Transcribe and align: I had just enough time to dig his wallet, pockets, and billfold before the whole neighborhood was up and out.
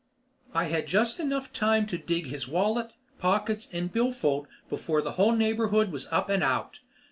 I 0.55 0.63
had 0.65 0.87
just 0.87 1.19
enough 1.19 1.53
time 1.53 1.85
to 1.85 1.97
dig 1.99 2.25
his 2.25 2.47
wallet, 2.47 2.93
pockets, 3.19 3.69
and 3.71 3.93
billfold 3.93 4.47
before 4.67 5.03
the 5.03 5.11
whole 5.11 5.33
neighborhood 5.35 5.91
was 5.91 6.07
up 6.11 6.27
and 6.27 6.43
out. 6.43 6.79